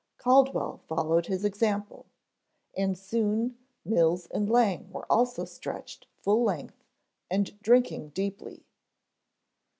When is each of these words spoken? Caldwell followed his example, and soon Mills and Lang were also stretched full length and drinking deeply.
Caldwell 0.17 0.79
followed 0.87 1.27
his 1.27 1.45
example, 1.45 2.07
and 2.75 2.97
soon 2.97 3.59
Mills 3.85 4.25
and 4.31 4.49
Lang 4.49 4.91
were 4.91 5.05
also 5.11 5.45
stretched 5.45 6.07
full 6.17 6.41
length 6.43 6.83
and 7.29 7.61
drinking 7.61 8.09
deeply. 8.09 8.65